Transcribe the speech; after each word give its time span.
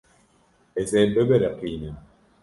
Ez 0.79 0.89
ê 0.99 1.03
bibiriqînim. 1.13 1.95